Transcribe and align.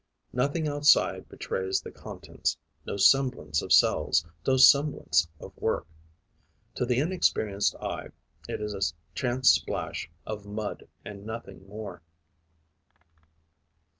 Nothing 0.33 0.67
outside 0.67 1.29
betrays 1.29 1.79
the 1.79 1.91
contents, 1.91 2.57
no 2.87 2.97
semblance 2.97 3.61
of 3.61 3.71
cells, 3.71 4.25
no 4.47 4.57
semblance 4.57 5.27
of 5.39 5.55
work. 5.57 5.85
To 6.73 6.87
the 6.87 6.97
inexperienced 6.97 7.75
eye, 7.75 8.07
it 8.49 8.61
is 8.61 8.73
a 8.73 8.81
chance 9.13 9.51
splash 9.51 10.09
of 10.25 10.43
mud 10.47 10.87
and 11.05 11.23
nothing 11.23 11.67
more. 11.67 12.01